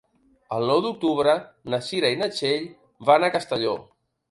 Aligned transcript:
El 0.55 0.63
nou 0.71 0.79
d'octubre 0.85 1.35
na 1.75 1.79
Cira 1.89 2.11
i 2.15 2.19
na 2.23 2.31
Txell 2.39 2.67
van 3.13 3.29
a 3.29 3.33
Castelló. 3.39 3.79